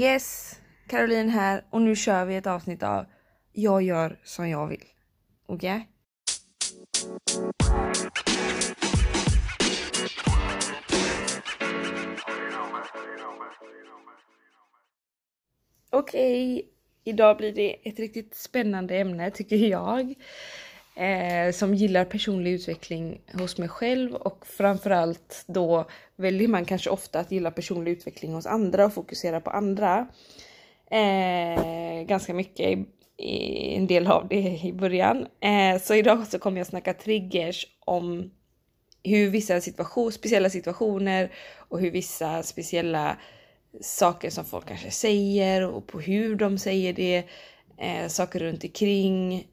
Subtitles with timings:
[0.00, 3.06] Yes, Caroline här och nu kör vi ett avsnitt av
[3.52, 4.84] Jag gör som jag vill.
[5.46, 5.76] Okej?
[5.76, 5.82] Okay?
[15.90, 16.62] Okej, okay.
[17.04, 20.14] idag blir det ett riktigt spännande ämne tycker jag.
[20.96, 27.20] Eh, som gillar personlig utveckling hos mig själv och framförallt då väljer man kanske ofta
[27.20, 30.06] att gilla personlig utveckling hos andra och fokusera på andra.
[30.90, 32.86] Eh, ganska mycket i,
[33.24, 35.26] i, en del av det i början.
[35.40, 38.30] Eh, så idag så kommer jag snacka triggers om
[39.02, 43.16] hur vissa situation, speciella situationer och hur vissa speciella
[43.80, 47.24] saker som folk kanske säger och på hur de säger det,
[47.78, 49.46] eh, saker runt omkring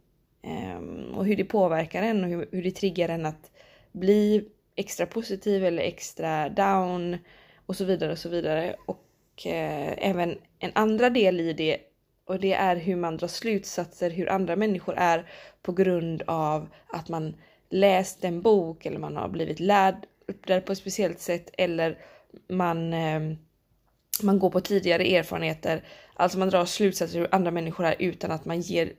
[0.43, 3.51] Ehm, och hur det påverkar en och hur, hur det triggar en att
[3.91, 4.45] bli
[4.75, 7.17] extra positiv eller extra down
[7.65, 8.75] och så vidare och så vidare.
[8.85, 9.05] Och
[9.45, 11.77] eh, även en andra del i det
[12.25, 17.09] och det är hur man drar slutsatser hur andra människor är på grund av att
[17.09, 17.35] man
[17.69, 21.97] läst en bok eller man har blivit lärd upp där på ett speciellt sätt eller
[22.47, 23.19] man eh,
[24.23, 25.83] man går på tidigare erfarenheter.
[26.13, 28.93] Alltså man drar slutsatser hur andra människor är utan att man ger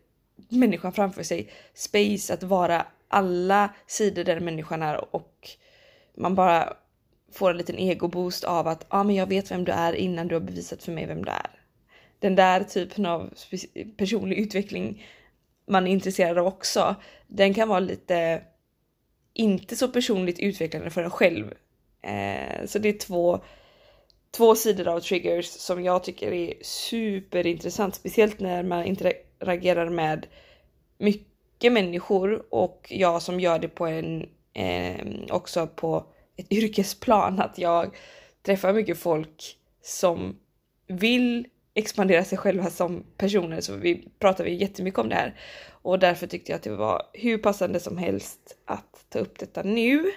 [0.48, 5.48] människan framför sig space att vara alla sidor där människan är och
[6.16, 6.76] man bara
[7.32, 10.28] får en liten egoboost av att ja, ah, men jag vet vem du är innan
[10.28, 11.50] du har bevisat för mig vem du är.
[12.18, 13.34] Den där typen av
[13.96, 15.06] personlig utveckling
[15.66, 16.96] man är intresserad av också.
[17.26, 18.42] Den kan vara lite
[19.34, 21.54] inte så personligt utvecklande för en själv.
[22.02, 23.40] Eh, så det är två
[24.30, 29.22] två sidor av triggers som jag tycker är superintressant, speciellt när man interagerar
[29.90, 30.26] med
[30.98, 37.58] mycket människor och jag som gör det på en eh, också på ett yrkesplan att
[37.58, 37.96] jag
[38.42, 40.38] träffar mycket folk som
[40.86, 43.60] vill expandera sig själva som personer.
[43.60, 45.34] Så vi pratar vi jättemycket om det här.
[45.82, 49.62] Och därför tyckte jag att det var hur passande som helst att ta upp detta
[49.62, 50.12] nu.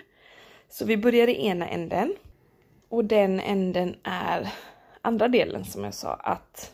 [0.70, 2.16] Så vi börjar i ena änden.
[2.90, 4.54] Och den änden är
[5.02, 6.72] andra delen som jag sa, att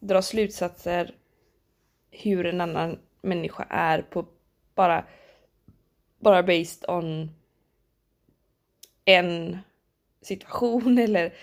[0.00, 1.14] dra slutsatser
[2.22, 4.26] hur en annan människa är på
[4.74, 5.04] bara,
[6.18, 7.30] bara based on
[9.04, 9.58] en
[10.22, 11.34] situation eller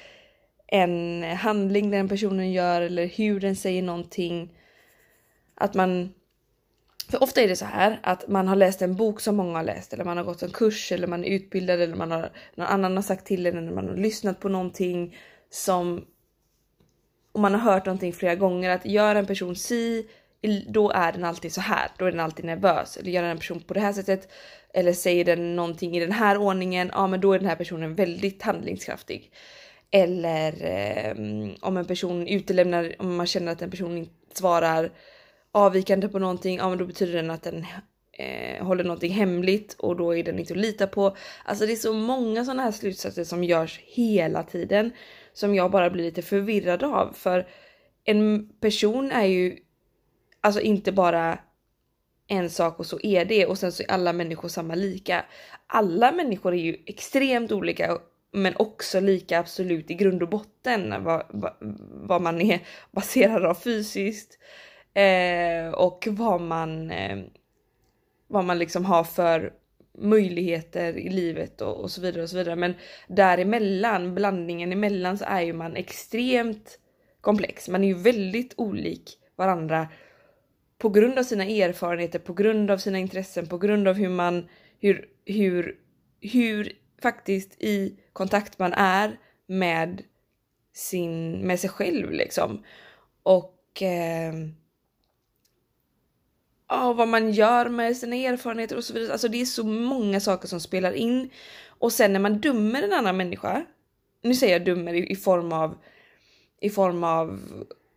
[0.68, 4.58] en handling den personen gör eller hur den säger någonting.
[5.56, 6.14] Att man
[7.12, 9.64] för ofta är det så här att man har läst en bok som många har
[9.64, 12.68] läst eller man har gått en kurs eller man är utbildad eller man har någon
[12.68, 15.16] annan har sagt till en eller man har lyssnat på någonting
[15.50, 16.06] som
[17.32, 20.08] och man har hört någonting flera gånger att gör en person si
[20.68, 22.98] då är den alltid så här, då är den alltid nervös.
[22.98, 24.32] Eller gör den en person på det här sättet
[24.74, 27.96] eller säger den någonting i den här ordningen, ja men då är den här personen
[27.96, 29.32] väldigt handlingskraftig.
[29.92, 31.16] Eller eh,
[31.62, 34.92] om en person utelämnar, om man känner att en person inte svarar
[35.52, 37.66] avvikande på någonting, ja men då betyder det att den
[38.18, 41.16] eh, håller någonting hemligt och då är den inte att lita på.
[41.46, 44.92] Alltså det är så många sådana här slutsatser som görs hela tiden
[45.34, 47.48] som jag bara blir lite förvirrad av för
[48.04, 49.58] en person är ju
[50.42, 51.40] alltså inte bara
[52.28, 55.26] en sak och så är det och sen så är alla människor samma lika.
[55.68, 57.98] Alla människor är ju extremt olika
[58.34, 61.54] men också lika absolut i grund och botten vad, vad,
[61.92, 62.60] vad man är
[62.92, 64.38] baserad av fysiskt,
[64.94, 67.20] Eh, och vad man, eh,
[68.28, 69.54] vad man liksom har för
[69.98, 72.56] möjligheter i livet och, och, så vidare och så vidare.
[72.56, 72.74] Men
[73.08, 76.80] däremellan, blandningen emellan så är ju man extremt
[77.22, 77.70] komplex.
[77.70, 79.88] Man är ju väldigt olik varandra
[80.82, 84.48] på grund av sina erfarenheter, på grund av sina intressen, på grund av hur man,
[84.80, 85.76] hur, hur,
[86.22, 86.72] hur
[87.02, 90.04] faktiskt i kontakt man är med
[90.74, 92.64] sin, med sig själv liksom.
[93.24, 94.34] Och eh,
[96.70, 99.12] ja, vad man gör med sina erfarenheter och så vidare.
[99.12, 101.30] Alltså det är så många saker som spelar in.
[101.68, 103.66] Och sen när man dömer en annan människa,
[104.22, 105.78] nu säger jag dömer i, i form av
[106.62, 107.40] i form av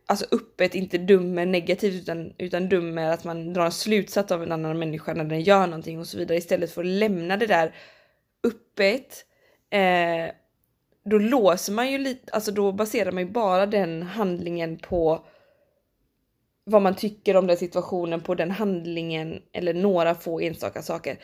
[0.05, 4.51] alltså öppet, inte dömer negativt utan, utan dömer att man drar en slutsats av en
[4.51, 7.75] annan människa när den gör någonting och så vidare istället för att lämna det där
[8.43, 9.25] öppet.
[9.69, 10.31] Eh,
[11.05, 15.25] då låser man ju lite, alltså då baserar man ju bara den handlingen på
[16.63, 21.19] vad man tycker om den situationen på den handlingen eller några få enstaka saker.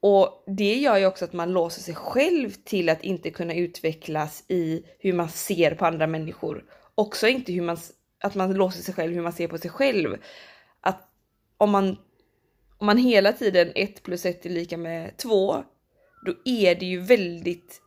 [0.00, 4.44] Och det gör ju också att man låser sig själv till att inte kunna utvecklas
[4.48, 6.64] i hur man ser på andra människor.
[6.94, 7.76] Också inte hur man,
[8.20, 10.16] att man låser sig själv hur man ser på sig själv.
[10.80, 11.08] Att
[11.56, 11.96] om man,
[12.78, 15.64] om man hela tiden 1 plus 1 är lika med 2,
[16.26, 17.80] då är det ju väldigt,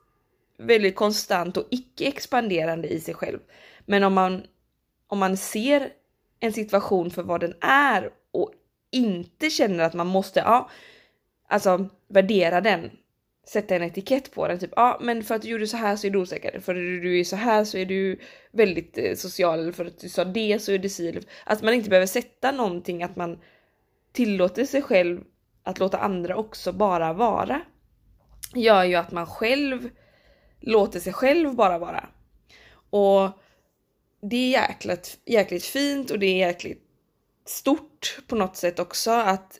[0.57, 3.39] väldigt konstant och icke expanderande i sig själv.
[3.85, 4.43] Men om man,
[5.07, 5.89] om man ser
[6.39, 8.53] en situation för vad den är och
[8.91, 10.69] inte känner att man måste, ja,
[11.47, 12.91] alltså värdera den.
[13.47, 16.07] Sätta en etikett på den, typ ja men för att du gjorde så här så
[16.07, 18.19] är du osäker, för att du är så här så är du
[18.51, 21.21] väldigt eh, social, eller för att du sa det så är du si.
[21.45, 23.39] Att man inte behöver sätta någonting, att man
[24.11, 25.23] tillåter sig själv
[25.63, 27.61] att låta andra också bara vara.
[28.55, 29.89] Gör ju att man själv
[30.59, 32.09] låter sig själv bara vara.
[32.89, 33.29] Och
[34.21, 36.83] det är jäkligt, jäkligt fint och det är jäkligt
[37.45, 39.59] stort på något sätt också att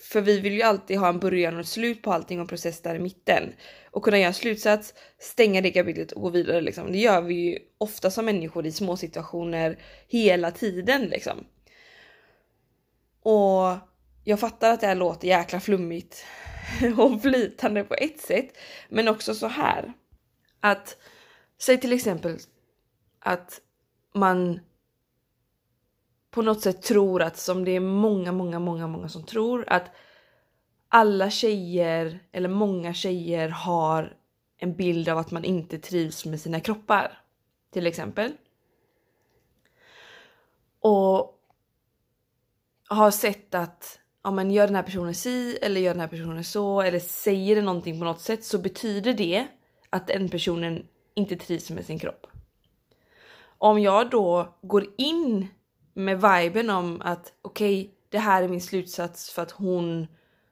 [0.00, 2.48] för vi vill ju alltid ha en början och ett slut på allting och en
[2.48, 3.52] process där i mitten.
[3.90, 6.92] Och kunna göra en slutsats, stänga det kapitlet och gå vidare liksom.
[6.92, 9.78] Det gör vi ju ofta som människor i små situationer
[10.08, 11.44] hela tiden liksom.
[13.22, 13.76] Och
[14.24, 16.24] jag fattar att det här låter jäkla flummigt
[16.98, 18.56] och flytande på ett sätt.
[18.88, 19.92] Men också så här.
[20.60, 20.96] Att
[21.60, 22.38] säg till exempel
[23.20, 23.60] att
[24.14, 24.60] man
[26.30, 29.90] på något sätt tror att, som det är många, många, många, många som tror, att
[30.88, 34.16] alla tjejer eller många tjejer har
[34.58, 37.22] en bild av att man inte trivs med sina kroppar.
[37.72, 38.32] Till exempel.
[40.80, 41.34] Och
[42.88, 46.44] har sett att ja, men gör den här personen si eller gör den här personen
[46.44, 49.46] så eller säger det någonting på något sätt så betyder det
[49.90, 52.26] att den personen inte trivs med sin kropp.
[53.58, 55.48] Om jag då går in
[55.98, 60.06] med viben om att okej, okay, det här är min slutsats för att hon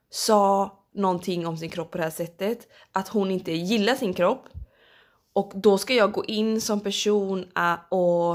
[0.09, 4.45] sa någonting om sin kropp på det här sättet, att hon inte gillar sin kropp
[5.33, 7.45] och då ska jag gå in som person
[7.89, 8.33] och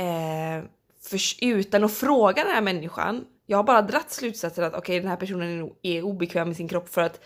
[0.00, 0.64] eh,
[1.00, 3.24] för, utan att fråga den här människan.
[3.46, 6.68] Jag har bara dratt slutsatsen att okej, okay, den här personen är obekväm med sin
[6.68, 7.20] kropp för att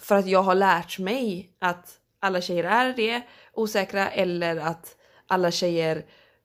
[0.00, 3.22] för att jag har lärt mig att alla tjejer är det
[3.52, 4.96] osäkra eller att
[5.26, 6.04] alla tjejer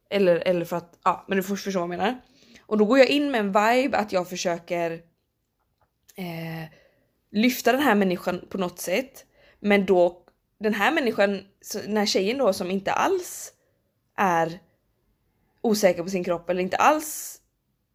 [0.09, 2.21] eller, eller för att, ja men du förstår vad jag menar.
[2.61, 4.91] Och då går jag in med en vibe att jag försöker
[6.15, 6.69] eh,
[7.31, 9.25] lyfta den här människan på något sätt.
[9.59, 10.23] Men då
[10.59, 11.41] den här människan,
[11.85, 13.53] den här tjejen då som inte alls
[14.17, 14.59] är
[15.61, 17.41] osäker på sin kropp eller inte alls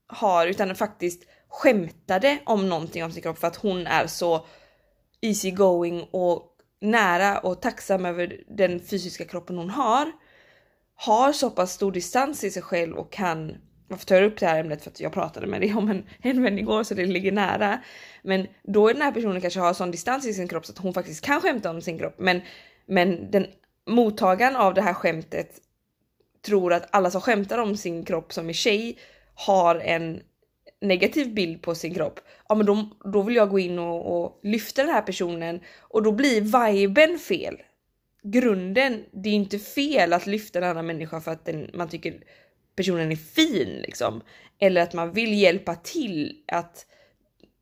[0.07, 4.47] har utan faktiskt skämtade om någonting om sin kropp för att hon är så
[5.21, 6.51] easy going och
[6.81, 10.13] nära och tacksam över den fysiska kroppen hon har
[10.97, 13.57] har så pass stor distans i sig själv och kan
[13.89, 14.83] varför tar jag upp det här ämnet?
[14.83, 17.81] För att jag pratade med dig om en, en vän igår så det ligger nära.
[18.23, 20.79] Men då är den här personen kanske har sån distans i sin kropp så att
[20.79, 22.15] hon faktiskt kan skämta om sin kropp.
[22.19, 22.41] Men,
[22.87, 23.47] men den
[23.87, 25.51] mottagaren av det här skämtet
[26.47, 28.99] tror att alla som skämtar om sin kropp som är tjej
[29.35, 30.21] har en
[30.81, 32.21] negativ bild på sin kropp.
[32.49, 36.03] Ja men då, då vill jag gå in och, och lyfta den här personen och
[36.03, 37.57] då blir viben fel
[38.25, 42.15] grunden, det är inte fel att lyfta en annan människa för att den, man tycker
[42.77, 44.23] personen är fin liksom.
[44.59, 46.87] Eller att man vill hjälpa till att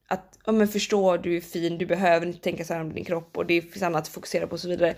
[0.09, 3.05] att ja, men förstå du är fin, du behöver inte tänka så här om din
[3.05, 4.95] kropp och det finns annat att fokusera på och så vidare.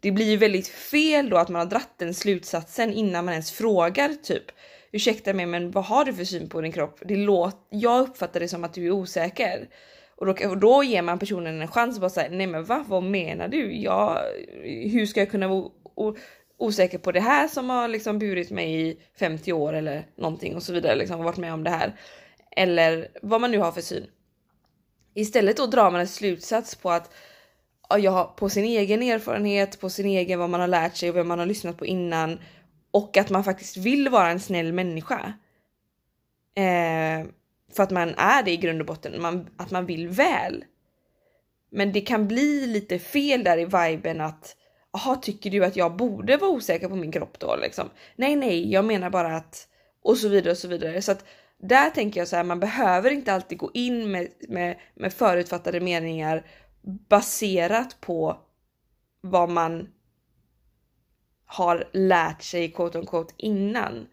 [0.00, 3.52] Det blir ju väldigt fel då att man har dratt den slutsatsen innan man ens
[3.52, 4.44] frågar typ
[4.92, 7.00] ursäkta mig men vad har du för syn på din kropp?
[7.04, 9.68] Det låter, jag uppfattar det som att du är osäker.
[10.16, 12.84] Och då, och då ger man personen en chans att bara säga nej men va,
[12.88, 13.76] vad menar du?
[13.76, 14.18] Jag,
[14.92, 15.70] hur ska jag kunna vara
[16.58, 20.62] osäker på det här som har liksom burit mig i 50 år eller någonting och
[20.62, 22.00] så vidare liksom varit med om det här.
[22.50, 24.06] Eller vad man nu har för syn.
[25.14, 27.14] Istället då drar man en slutsats på att
[27.88, 31.26] ja, på sin egen erfarenhet, på sin egen vad man har lärt sig och vad
[31.26, 32.38] man har lyssnat på innan
[32.90, 35.32] och att man faktiskt vill vara en snäll människa.
[36.54, 37.26] Eh,
[37.72, 40.64] för att man är det i grund och botten, man, att man vill väl.
[41.70, 44.56] Men det kan bli lite fel där i viben att
[44.92, 47.90] jaha, tycker du att jag borde vara osäker på min kropp då liksom?
[48.16, 49.68] Nej, nej, jag menar bara att
[50.02, 51.02] och så vidare och så vidare.
[51.02, 51.24] Så att
[51.58, 55.80] där tänker jag så här, man behöver inte alltid gå in med, med, med förutfattade
[55.80, 56.46] meningar
[57.08, 58.38] baserat på
[59.20, 59.88] vad man
[61.46, 64.06] har lärt sig quote on quote innan.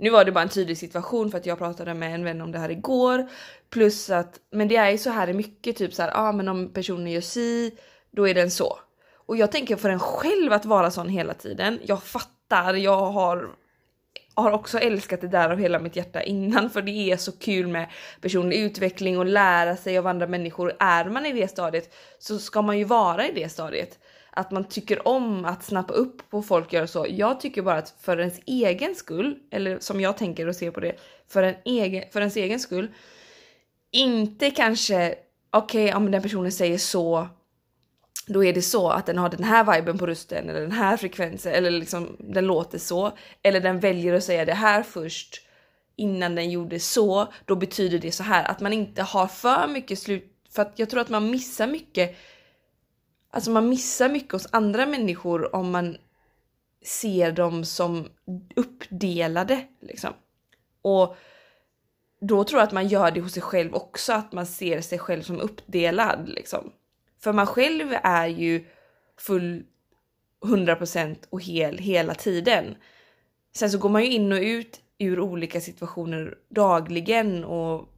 [0.00, 2.52] Nu var det bara en tydlig situation för att jag pratade med en vän om
[2.52, 3.28] det här igår.
[3.70, 6.48] Plus att, men det är ju så här mycket typ så här, ja ah, men
[6.48, 7.78] om personen gör si,
[8.10, 8.78] då är den så.
[9.14, 11.78] Och jag tänker för en själv att vara sån hela tiden.
[11.82, 13.50] Jag fattar, jag har
[14.34, 17.66] har också älskat det där av hela mitt hjärta innan för det är så kul
[17.66, 17.90] med
[18.20, 20.76] personlig utveckling och lära sig av andra människor.
[20.78, 23.98] Är man i det stadiet så ska man ju vara i det stadiet
[24.30, 27.06] att man tycker om att snappa upp på folk gör så.
[27.08, 30.80] Jag tycker bara att för ens egen skull, eller som jag tänker och ser på
[30.80, 30.96] det,
[31.28, 32.88] för, en egen, för ens egen skull,
[33.90, 35.14] inte kanske
[35.50, 37.28] okej okay, om den personen säger så
[38.26, 40.96] då är det så att den har den här viben på rösten eller den här
[40.96, 43.12] frekvensen eller liksom den låter så.
[43.42, 45.46] Eller den väljer att säga det här först
[45.96, 47.32] innan den gjorde så.
[47.44, 50.90] Då betyder det så här att man inte har för mycket slut för att jag
[50.90, 52.16] tror att man missar mycket.
[53.30, 55.96] Alltså man missar mycket hos andra människor om man
[56.84, 58.08] ser dem som
[58.56, 60.12] uppdelade liksom.
[60.82, 61.16] Och
[62.20, 64.98] då tror jag att man gör det hos sig själv också, att man ser sig
[64.98, 66.72] själv som uppdelad liksom.
[67.20, 68.64] För man själv är ju
[69.18, 69.64] full
[70.44, 72.76] 100% och hel hela tiden.
[73.54, 77.88] Sen så går man ju in och ut ur olika situationer dagligen och,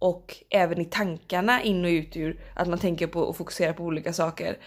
[0.00, 3.84] och även i tankarna in och ut ur att man tänker på och fokuserar på
[3.84, 4.58] olika saker.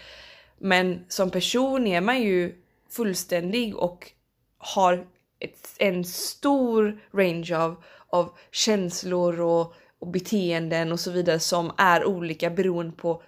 [0.58, 2.56] Men som person är man ju
[2.90, 4.12] fullständig och
[4.58, 5.08] har
[5.40, 12.06] ett, en stor range av, av känslor och, och beteenden och så vidare som är
[12.06, 13.24] olika beroende på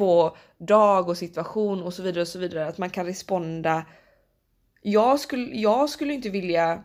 [0.00, 2.66] på dag och situation och så vidare och så vidare.
[2.66, 3.86] Att man kan responda.
[4.82, 6.84] Jag skulle, jag skulle inte vilja.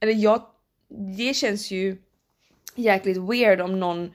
[0.00, 0.42] Eller jag,
[1.16, 2.02] det känns ju
[2.74, 4.14] jäkligt weird om någon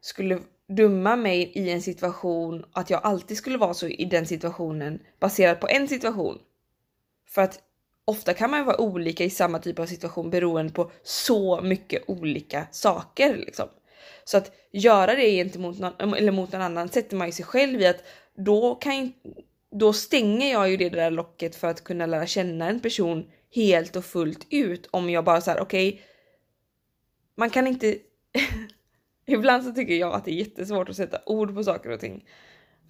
[0.00, 4.98] skulle döma mig i en situation att jag alltid skulle vara så i den situationen
[5.20, 6.38] baserat på en situation.
[7.28, 7.60] För att
[8.04, 12.02] ofta kan man ju vara olika i samma typ av situation beroende på så mycket
[12.06, 13.68] olika saker liksom.
[14.24, 17.80] Så att göra det gentemot någon, eller mot någon annan sätter man ju sig själv
[17.80, 18.04] i att
[18.36, 19.12] då kan
[19.70, 23.96] då stänger jag ju det där locket för att kunna lära känna en person helt
[23.96, 25.88] och fullt ut om jag bara säger okej.
[25.88, 26.00] Okay,
[27.36, 27.98] man kan inte.
[29.26, 32.24] Ibland så tycker jag att det är jättesvårt att sätta ord på saker och ting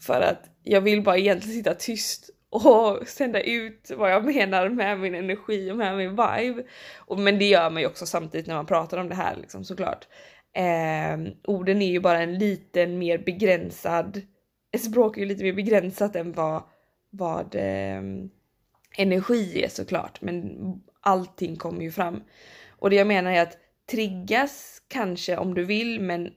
[0.01, 5.01] för att jag vill bara egentligen sitta tyst och sända ut vad jag menar med
[5.01, 6.65] min energi och med min vibe.
[6.97, 9.65] Och, men det gör man ju också samtidigt när man pratar om det här liksom
[9.65, 10.09] såklart.
[10.53, 14.23] Eh, orden är ju bara en liten mer begränsad,
[14.73, 16.63] ett språk är ju lite mer begränsat än vad,
[17.11, 18.03] vad eh,
[18.97, 20.57] energi är såklart, men
[21.01, 22.23] allting kommer ju fram.
[22.79, 23.57] Och det jag menar är att
[23.91, 26.31] triggas kanske om du vill, men,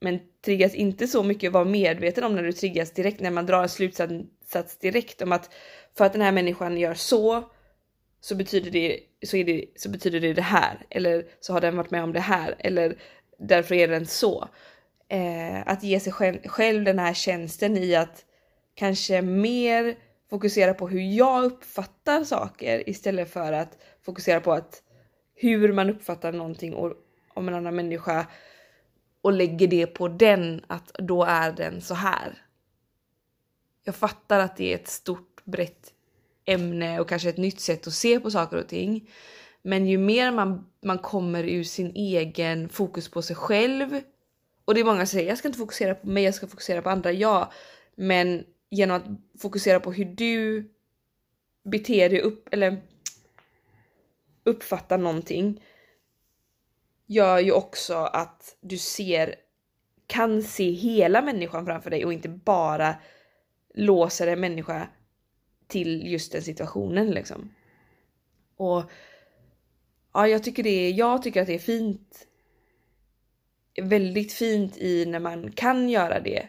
[0.00, 3.62] men triggas inte så mycket, var medveten om när du triggas direkt, när man drar
[3.62, 5.50] en slutsats direkt om att
[5.96, 7.44] för att den här människan gör så
[8.20, 11.76] så betyder det så, är det, så betyder det det här eller så har den
[11.76, 12.98] varit med om det här eller
[13.38, 14.48] därför är den så.
[15.08, 18.24] Eh, att ge sig själv, själv den här tjänsten i att
[18.74, 19.96] kanske mer
[20.30, 24.82] fokusera på hur jag uppfattar saker istället för att fokusera på att
[25.34, 26.92] hur man uppfattar någonting och,
[27.34, 28.26] om en annan människa
[29.20, 32.42] och lägger det på den att då är den så här.
[33.84, 35.92] Jag fattar att det är ett stort brett
[36.44, 39.10] ämne och kanske ett nytt sätt att se på saker och ting.
[39.62, 44.00] Men ju mer man, man kommer ur sin egen fokus på sig själv.
[44.64, 46.82] Och det är många som säger jag ska inte fokusera på mig, jag ska fokusera
[46.82, 47.12] på andra.
[47.12, 47.52] Ja,
[47.94, 50.70] men genom att fokusera på hur du
[51.64, 52.82] beter dig upp eller
[54.44, 55.62] uppfattar någonting
[57.06, 59.34] gör ju också att du ser
[60.06, 62.96] kan se hela människan framför dig och inte bara
[63.74, 64.88] låser en människa
[65.66, 67.54] till just den situationen liksom.
[68.56, 68.82] Och
[70.12, 72.26] ja, jag tycker, det är, jag tycker att det är fint.
[73.82, 76.48] Väldigt fint i när man kan göra det.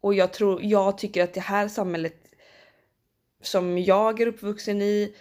[0.00, 2.16] Och jag tror, jag tycker att det här samhället
[3.42, 5.14] som jag är uppvuxen i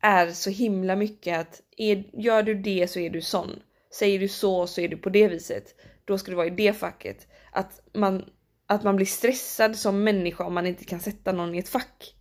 [0.00, 3.62] är så himla mycket att är, gör du det så är du sån.
[3.92, 5.74] Säger du så så är du på det viset.
[6.04, 7.26] Då ska du vara i det facket.
[7.52, 8.24] Att man,
[8.66, 12.14] att man blir stressad som människa om man inte kan sätta någon i ett fack.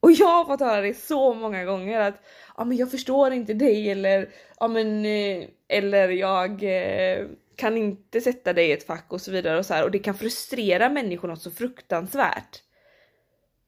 [0.00, 2.22] Och jag har fått höra det så många gånger att
[2.56, 4.28] ja men jag förstår inte dig eller
[4.60, 9.32] ja men eh, eller jag eh, kan inte sätta dig i ett fack och så
[9.32, 12.62] vidare och så här och det kan frustrera människor något så fruktansvärt.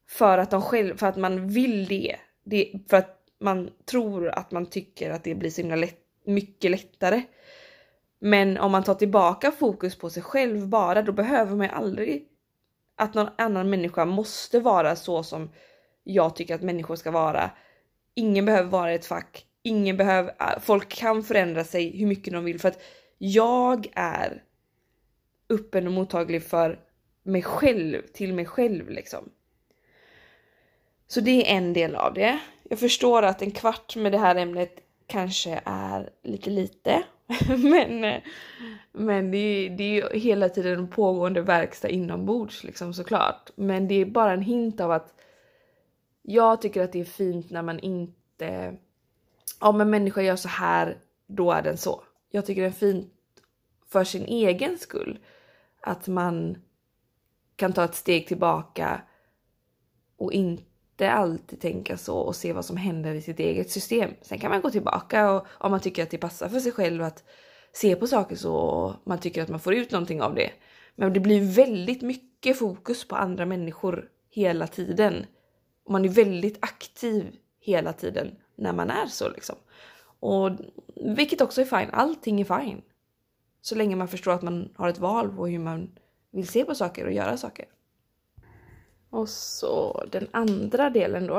[0.08, 2.16] För att de själv, för att man vill det.
[2.44, 2.72] det.
[2.90, 7.22] För att man tror att man tycker att det blir så himla lätt, mycket lättare.
[8.18, 12.28] Men om man tar tillbaka fokus på sig själv bara, då behöver man ju aldrig
[12.96, 15.50] att någon annan människa måste vara så som
[16.04, 17.50] jag tycker att människor ska vara.
[18.14, 19.46] Ingen behöver vara i ett fack.
[19.62, 22.82] Ingen behöver, äh, folk kan förändra sig hur mycket de vill för att
[23.18, 24.42] jag är
[25.48, 26.80] öppen och mottaglig för
[27.22, 29.30] mig själv, till mig själv liksom.
[31.06, 32.38] Så det är en del av det.
[32.62, 37.02] Jag förstår att en kvart med det här ämnet kanske är lite lite.
[37.48, 38.20] men
[38.92, 43.50] men det, är, det är ju hela tiden en pågående verkstad inombords liksom såklart.
[43.54, 45.14] Men det är bara en hint av att
[46.22, 48.76] jag tycker att det är fint när man inte...
[49.58, 52.02] Om en människa gör så här, då är den så.
[52.30, 53.12] Jag tycker det är fint
[53.88, 55.18] för sin egen skull.
[55.80, 56.62] Att man
[57.56, 59.02] kan ta ett steg tillbaka
[60.16, 60.71] och inte
[61.10, 64.10] alltid tänka så och se vad som händer i sitt eget system.
[64.22, 67.02] Sen kan man gå tillbaka och om man tycker att det passar för sig själv
[67.02, 67.24] att
[67.72, 70.50] se på saker så och man tycker att man får ut någonting av det.
[70.94, 75.26] Men det blir väldigt mycket fokus på andra människor hela tiden.
[75.88, 79.56] Man är väldigt aktiv hela tiden när man är så liksom.
[80.20, 80.50] Och
[81.16, 81.90] vilket också är fine.
[81.92, 82.82] Allting är fine.
[83.60, 85.90] Så länge man förstår att man har ett val på hur man
[86.30, 87.66] vill se på saker och göra saker.
[89.12, 91.38] Och så den andra delen då.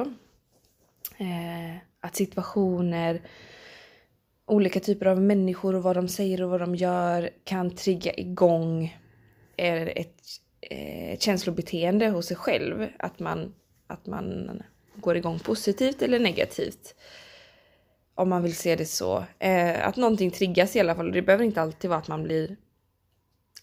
[1.17, 3.21] Eh, att situationer,
[4.45, 8.97] olika typer av människor och vad de säger och vad de gör kan trigga igång
[9.57, 10.21] eh, ett,
[10.61, 12.87] ett känslobeteende hos sig själv.
[12.99, 13.53] Att man,
[13.87, 14.61] att man
[14.95, 16.95] går igång positivt eller negativt.
[18.15, 19.23] Om man vill se det så.
[19.39, 21.11] Eh, att någonting triggas i alla fall.
[21.11, 22.55] Det behöver inte alltid vara att man blir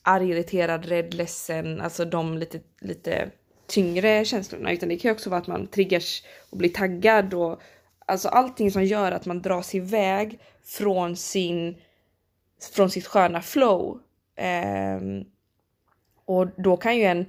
[0.02, 1.80] arg, irriterad, rädd, ledsen.
[1.80, 3.30] Alltså de lite, lite
[3.70, 4.72] tyngre känslorna.
[4.72, 7.34] Utan det kan ju också vara att man triggas och blir taggad.
[7.34, 7.60] Och,
[8.06, 11.76] alltså allting som gör att man dras iväg från sin
[12.72, 14.00] från sitt sköna flow.
[15.00, 15.24] Um,
[16.24, 17.26] och då kan ju en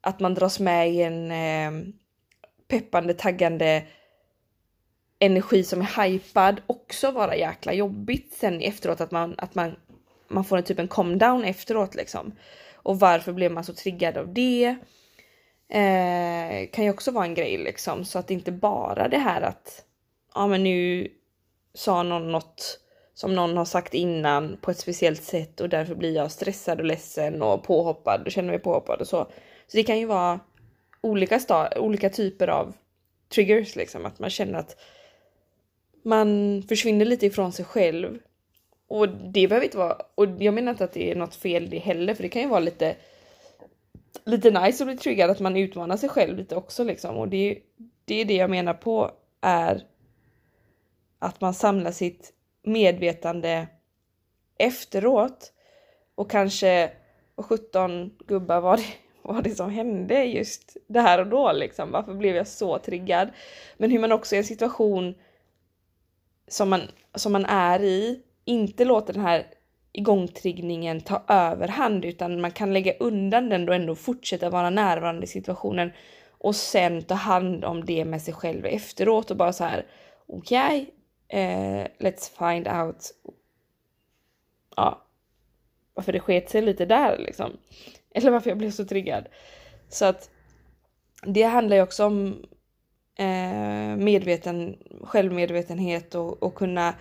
[0.00, 1.32] att man dras med i en
[1.68, 1.92] um,
[2.68, 3.82] peppande, taggande
[5.18, 9.76] energi som är hypad också vara jäkla jobbigt sen efteråt att man, att man,
[10.28, 12.32] man får en typ en calm down efteråt liksom.
[12.74, 14.76] Och varför blev man så triggad av det?
[15.70, 19.84] Eh, kan ju också vara en grej liksom så att inte bara det här att
[20.34, 21.08] ja men nu
[21.74, 22.80] sa någon något
[23.14, 26.84] som någon har sagt innan på ett speciellt sätt och därför blir jag stressad och
[26.84, 29.26] ledsen och påhoppad och känner mig påhoppad och så.
[29.66, 30.40] Så det kan ju vara
[31.00, 31.40] olika,
[31.76, 32.74] olika typer av
[33.28, 34.76] triggers liksom, att man känner att
[36.02, 38.18] man försvinner lite ifrån sig själv.
[38.88, 41.78] Och det behöver inte vara, och jag menar inte att det är något fel det
[41.78, 42.96] heller, för det kan ju vara lite
[44.24, 47.16] lite nice att bli triggad, att man utmanar sig själv lite också liksom.
[47.16, 47.58] Och det,
[48.04, 49.86] det är det jag menar på är
[51.18, 53.68] att man samlar sitt medvetande
[54.58, 55.52] efteråt
[56.14, 56.92] och kanske
[57.34, 58.92] och 17 gubbar var det,
[59.22, 61.90] var det som hände just där och då liksom.
[61.90, 63.28] Varför blev jag så triggad?
[63.76, 65.14] Men hur man också i en situation
[66.48, 66.80] som man,
[67.14, 69.46] som man är i inte låter den här
[69.92, 75.26] igångtriggningen ta överhand utan man kan lägga undan den och ändå fortsätta vara närvarande i
[75.26, 75.92] situationen
[76.30, 79.86] och sen ta hand om det med sig själv efteråt och bara så här
[80.26, 80.90] okej,
[81.28, 83.10] okay, eh, let's find out
[84.76, 85.06] ja,
[85.94, 87.52] varför det sket sig lite där liksom.
[88.14, 89.26] Eller varför jag blev så triggad.
[89.88, 90.30] Så att
[91.22, 92.44] det handlar ju också om
[93.18, 96.94] eh, medveten, självmedvetenhet och, och kunna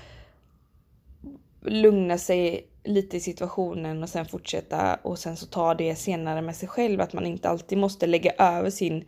[1.61, 6.55] lugna sig lite i situationen och sen fortsätta och sen så ta det senare med
[6.55, 7.01] sig själv.
[7.01, 9.05] Att man inte alltid måste lägga över sin,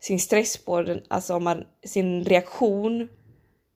[0.00, 3.08] sin stress på den, alltså man, sin reaktion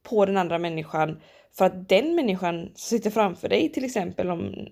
[0.02, 1.20] på den andra människan
[1.58, 4.68] för att den människan som sitter framför dig till exempel om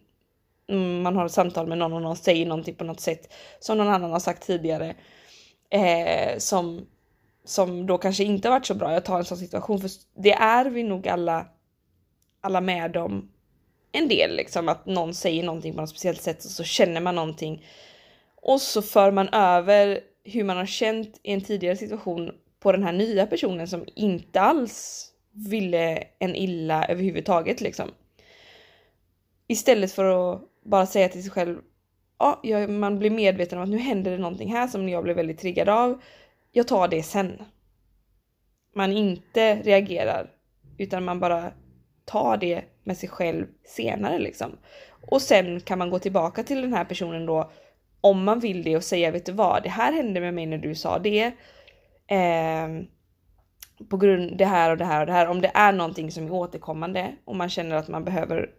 [1.03, 3.89] man har ett samtal med någon och någon säger någonting på något sätt som någon
[3.89, 4.95] annan har sagt tidigare
[5.71, 6.87] eh, som
[7.45, 8.93] som då kanske inte varit så bra.
[8.93, 11.47] Jag tar en sån situation för det är vi nog alla
[12.41, 13.31] alla med om
[13.97, 17.15] en del liksom att någon säger någonting på något speciellt sätt och så känner man
[17.15, 17.65] någonting
[18.37, 22.31] och så för man över hur man har känt i en tidigare situation
[22.61, 27.91] på den här nya personen som inte alls ville en illa överhuvudtaget liksom.
[29.49, 31.59] Istället för att bara säga till sig själv,
[32.19, 35.39] ja, man blir medveten om att nu händer det någonting här som jag blev väldigt
[35.39, 36.03] triggad av.
[36.53, 37.43] Jag tar det sen.
[38.75, 40.31] Man inte reagerar
[40.79, 41.53] utan man bara
[42.07, 44.59] ta det med sig själv senare liksom.
[45.11, 47.51] Och sen kan man gå tillbaka till den här personen då
[48.01, 50.59] om man vill det och säga vet du vad, det här hände med mig när
[50.59, 51.33] du sa det.
[52.09, 52.69] Eh,
[53.89, 55.29] på grund det här och det här och det här.
[55.29, 58.51] Om det är någonting som är återkommande och man känner att man behöver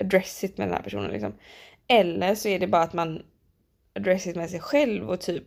[0.00, 1.34] address it med den här personen liksom.
[1.88, 3.22] Eller så är det bara att man
[3.96, 5.46] address it med sig själv och typ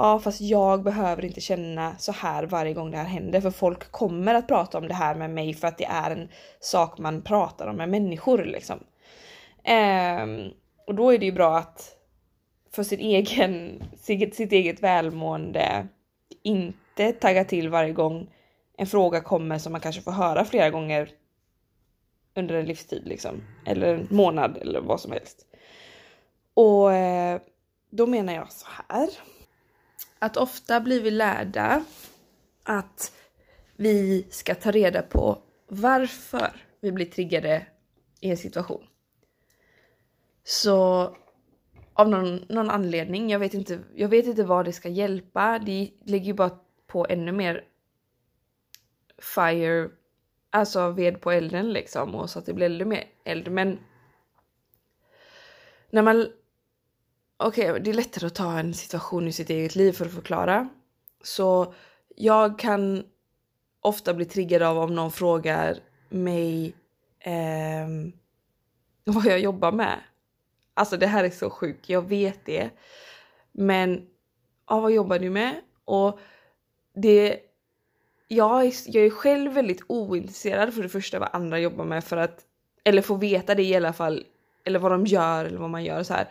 [0.00, 3.90] ja fast jag behöver inte känna så här varje gång det här händer för folk
[3.90, 6.28] kommer att prata om det här med mig för att det är en
[6.60, 8.78] sak man pratar om med människor liksom.
[9.68, 10.50] Um,
[10.86, 11.96] och då är det ju bra att
[12.72, 15.86] för sin egen, sitt, sitt eget välmående
[16.42, 18.30] inte tagga till varje gång
[18.76, 21.10] en fråga kommer som man kanske får höra flera gånger
[22.34, 23.42] under en livstid liksom.
[23.66, 25.46] Eller en månad eller vad som helst.
[26.54, 27.40] Och eh,
[27.90, 29.08] då menar jag så här
[30.20, 31.84] att ofta blir vi lärda
[32.62, 33.12] att
[33.76, 37.66] vi ska ta reda på varför vi blir triggade
[38.20, 38.86] i en situation.
[40.44, 41.16] Så
[41.94, 43.30] av någon, någon anledning.
[43.30, 45.58] Jag vet, inte, jag vet inte vad det ska hjälpa.
[45.58, 47.64] Det lägger ju bara på ännu mer
[49.34, 49.90] fire,
[50.50, 53.50] alltså ved på elden liksom och så att det blir ännu mer eld.
[53.52, 53.78] Men
[55.90, 56.32] när man...
[57.42, 60.14] Okej, okay, det är lättare att ta en situation i sitt eget liv för att
[60.14, 60.68] förklara.
[61.22, 61.74] Så
[62.16, 63.04] jag kan
[63.80, 66.74] ofta bli triggad av om någon frågar mig
[67.20, 67.88] eh,
[69.14, 70.00] vad jag jobbar med.
[70.74, 72.70] Alltså det här är så sjukt, jag vet det.
[73.52, 74.06] Men
[74.68, 75.54] ja, vad jobbar du med?
[75.84, 76.18] Och
[76.94, 77.38] det...
[78.28, 82.16] Jag är, jag är själv väldigt ointresserad för det första vad andra jobbar med för
[82.16, 82.40] att...
[82.84, 84.24] Eller få veta det i alla fall.
[84.64, 86.28] Eller vad de gör eller vad man gör så här.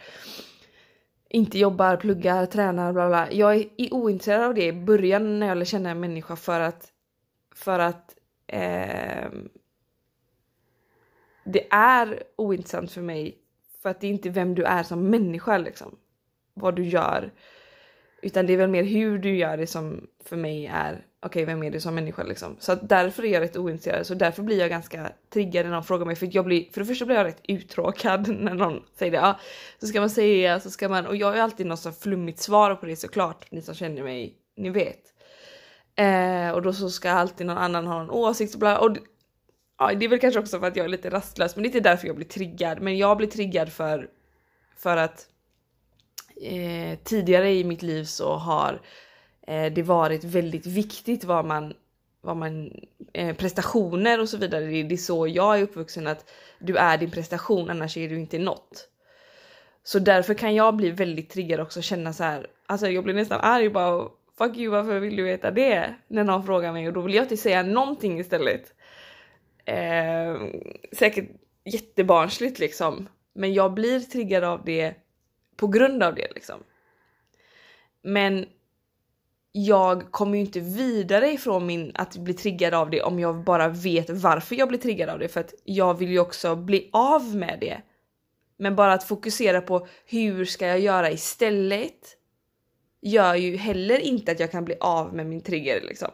[1.29, 3.31] Inte jobbar, pluggar, tränar, bla bla.
[3.31, 6.93] Jag är ointresserad av det i början när jag lär känna en människa för att...
[7.55, 8.15] För att...
[8.47, 9.29] Eh,
[11.43, 13.37] det är ointressant för mig
[13.81, 15.95] för att det är inte vem du är som människa liksom.
[16.53, 17.31] Vad du gör.
[18.21, 21.45] Utan det är väl mer hur du gör det som för mig är okej, okay,
[21.45, 22.55] vem är du som människa liksom?
[22.59, 24.07] Så att därför är jag rätt ointresserad.
[24.07, 26.15] Så därför blir jag ganska triggad när någon frågar mig.
[26.15, 29.17] För jag blir, för det första blir jag rätt uttråkad när någon säger det.
[29.17, 29.39] Ja,
[29.79, 31.05] så ska man säga, så ska man.
[31.05, 33.51] Och jag har alltid något så flummigt svar på det såklart.
[33.51, 35.03] Ni som känner mig, ni vet.
[35.95, 38.79] Eh, och då så ska alltid någon annan ha en åsikt och bla.
[38.79, 38.97] Och
[39.79, 41.75] ja, det är väl kanske också för att jag är lite rastlös, men det är
[41.75, 42.81] inte därför jag blir triggad.
[42.81, 44.09] Men jag blir triggad för,
[44.77, 45.27] för att
[46.41, 48.79] eh, tidigare i mitt liv så har eh,
[49.49, 51.73] Eh, det varit väldigt viktigt vad man,
[52.21, 52.71] vad man
[53.13, 54.65] eh, prestationer och så vidare.
[54.65, 58.19] Det, det är så jag är uppvuxen att du är din prestation, annars är du
[58.19, 58.89] inte något.
[59.83, 62.47] Så därför kan jag bli väldigt triggad också och känna så här.
[62.65, 65.95] Alltså jag blir nästan arg bara fuck you varför vill du veta det?
[66.07, 68.73] När någon frågar mig och då vill jag inte säga någonting istället.
[69.65, 70.35] Eh,
[70.91, 71.29] säkert
[71.63, 73.09] jättebarnsligt liksom.
[73.33, 74.93] Men jag blir triggad av det
[75.55, 76.63] på grund av det liksom.
[78.01, 78.45] Men
[79.65, 83.67] jag kommer ju inte vidare ifrån min att bli triggad av det om jag bara
[83.67, 87.35] vet varför jag blir triggad av det för att jag vill ju också bli av
[87.35, 87.81] med det.
[88.57, 92.17] Men bara att fokusera på hur ska jag göra istället
[93.01, 96.11] gör ju heller inte att jag kan bli av med min trigger liksom.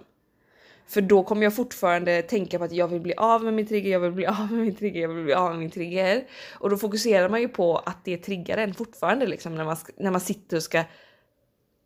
[0.87, 3.91] För då kommer jag fortfarande tänka på att jag vill bli av med min trigger,
[3.91, 6.23] jag vill bli av med min trigger, jag vill bli av med min trigger.
[6.59, 10.11] Och då fokuserar man ju på att det triggar en fortfarande liksom när man, när
[10.11, 10.83] man sitter och ska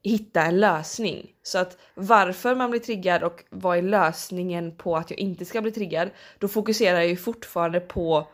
[0.03, 1.33] hitta en lösning.
[1.43, 5.61] Så att varför man blir triggad och vad är lösningen på att jag inte ska
[5.61, 6.09] bli triggad?
[6.37, 8.27] Då fokuserar jag ju fortfarande på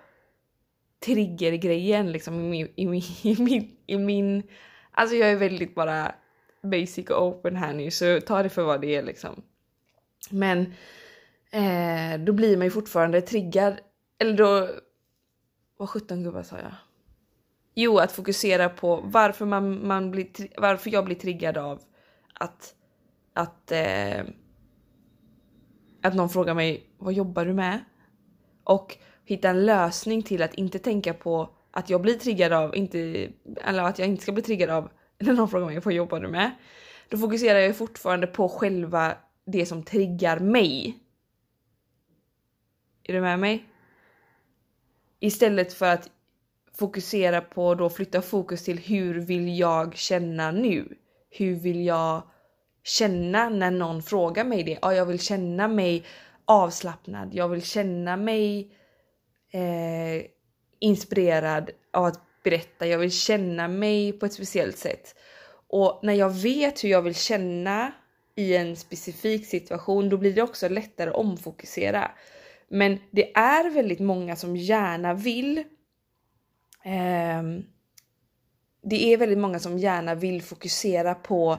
[1.06, 4.44] triggergrejen liksom i min, i min, i min, i min...
[4.92, 6.16] Alltså jag är väldigt bara
[6.64, 9.44] basic och open här nu så ta det för vad det är liksom.
[10.30, 10.60] Men
[11.52, 13.80] eh, då blir man ju fortfarande triggad.
[14.20, 14.70] Eller då...
[15.78, 16.74] Vad sjutton gubbar sa jag?
[17.78, 20.28] Jo, att fokusera på varför, man, man blir,
[20.62, 21.82] varför jag blir triggad av
[22.34, 22.76] att,
[23.34, 24.26] att, eh,
[26.02, 27.80] att någon frågar mig vad jobbar du med?
[28.64, 33.30] Och hitta en lösning till att inte tänka på att jag blir triggad av, inte,
[33.64, 36.28] eller att jag inte ska bli triggad av när någon frågar mig vad jobbar du
[36.28, 36.52] med?
[37.10, 41.00] Då fokuserar jag fortfarande på själva det som triggar mig.
[43.04, 43.66] Är du med mig?
[45.20, 46.10] Istället för att
[46.78, 50.98] fokusera på då flytta fokus till hur vill jag känna nu?
[51.30, 52.24] Hur vill jag
[52.84, 54.80] känna när någon frågar mig det?
[54.82, 56.06] Ja, jag vill känna mig
[56.46, 57.34] avslappnad.
[57.34, 58.72] Jag vill känna mig
[59.52, 60.26] eh,
[60.80, 62.88] inspirerad av att berätta.
[62.88, 65.16] Jag vill känna mig på ett speciellt sätt.
[65.68, 67.92] Och när jag vet hur jag vill känna
[68.36, 72.12] i en specifik situation, då blir det också lättare att omfokusera.
[72.68, 75.64] Men det är väldigt många som gärna vill
[76.86, 77.64] Ehm,
[78.82, 81.58] det är väldigt många som gärna vill fokusera på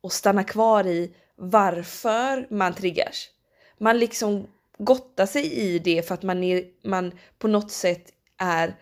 [0.00, 3.30] och stanna kvar i varför man triggas.
[3.78, 4.46] Man liksom
[4.78, 8.74] gottar sig i det för att man, är, man på något sätt är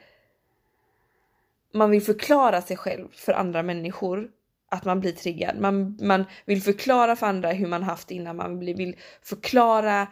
[1.73, 4.31] man vill förklara sig själv för andra människor
[4.69, 5.61] att man blir triggad.
[5.61, 8.37] Man, man vill förklara för andra hur man haft innan.
[8.37, 10.07] Man vill förklara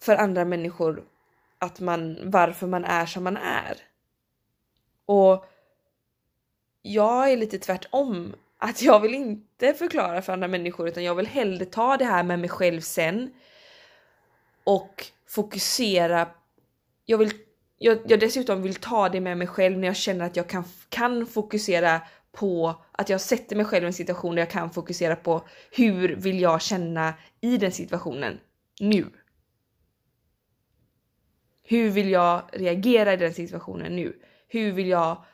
[0.00, 1.04] för andra människor
[1.58, 3.76] att man, varför man är som man är.
[5.06, 5.44] Och
[6.82, 8.34] jag är lite tvärtom.
[8.60, 12.22] Att jag vill inte förklara för andra människor utan jag vill hellre ta det här
[12.22, 13.30] med mig själv sen.
[14.64, 16.28] Och fokusera.
[17.04, 17.32] Jag vill
[17.78, 20.64] jag, jag dessutom vill ta det med mig själv när jag känner att jag kan,
[20.88, 22.00] kan fokusera
[22.32, 26.16] på att jag sätter mig själv i en situation där jag kan fokusera på hur
[26.16, 28.40] vill jag känna i den situationen
[28.80, 29.06] nu?
[31.70, 34.16] Hur vill jag reagera i den situationen nu?
[34.48, 35.24] Hur vill jag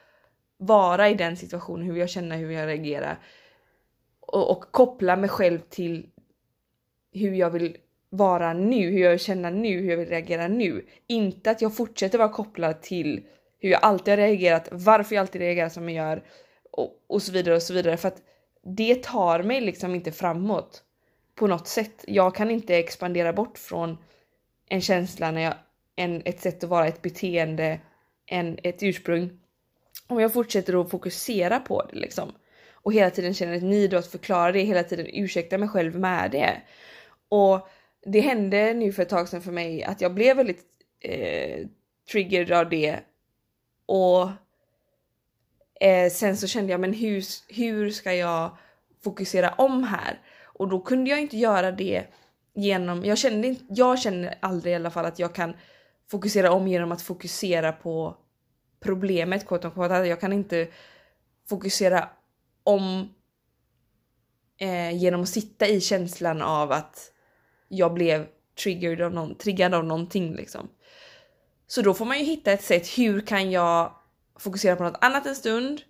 [0.57, 3.16] vara i den situationen, hur vill jag känna, hur vill jag reagera?
[4.20, 6.07] Och, och koppla mig själv till
[7.12, 7.77] hur jag vill
[8.11, 10.87] vara nu, hur jag vill känna nu, hur jag vill reagera nu.
[11.07, 13.27] Inte att jag fortsätter vara kopplad till
[13.59, 16.23] hur jag alltid har reagerat, varför jag alltid reagerar som jag gör
[16.70, 17.97] och, och så vidare och så vidare.
[17.97, 18.23] För att
[18.62, 20.83] det tar mig liksom inte framåt
[21.35, 22.05] på något sätt.
[22.07, 23.99] Jag kan inte expandera bort från
[24.68, 25.55] en känsla när jag,
[25.96, 27.80] en, ett sätt att vara, ett beteende,
[28.26, 29.40] en, ett ursprung.
[30.07, 32.33] Om jag fortsätter att fokusera på det liksom
[32.85, 36.30] och hela tiden känner ett nid att förklara det, hela tiden ursäkta mig själv med
[36.30, 36.62] det.
[37.28, 37.68] Och
[38.07, 40.64] det hände nu för ett tag sedan för mig att jag blev väldigt
[41.00, 41.66] eh,
[42.12, 43.00] triggered av det
[43.87, 44.30] och
[45.80, 48.57] eh, sen så kände jag men hur, hur ska jag
[49.04, 50.20] fokusera om här?
[50.42, 52.04] Och då kunde jag inte göra det
[52.54, 55.54] genom, jag kände, inte, jag känner aldrig i alla fall att jag kan
[56.10, 58.16] fokusera om genom att fokusera på
[58.80, 59.94] problemet quote unquote.
[59.94, 60.68] Alltså, jag kan inte
[61.48, 62.08] fokusera
[62.62, 63.14] om
[64.58, 67.12] eh, genom att sitta i känslan av att
[67.68, 68.26] jag blev
[68.62, 70.68] triggered av någon, triggad av någonting liksom.
[71.66, 72.98] Så då får man ju hitta ett sätt.
[72.98, 73.94] Hur kan jag
[74.38, 75.80] fokusera på något annat en stund?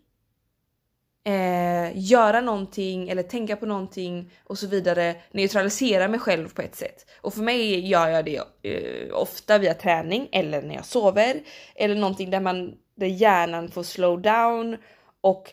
[1.27, 5.17] Eh, göra någonting eller tänka på någonting och så vidare.
[5.31, 7.07] Neutralisera mig själv på ett sätt.
[7.21, 11.43] Och för mig gör jag det eh, ofta via träning eller när jag sover
[11.75, 14.77] eller någonting där man där hjärnan får slow down
[15.21, 15.53] och